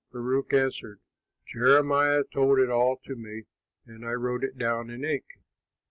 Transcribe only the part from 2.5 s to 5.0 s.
it all to me and I wrote it down